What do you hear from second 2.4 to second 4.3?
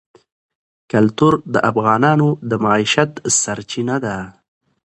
د معیشت سرچینه ده.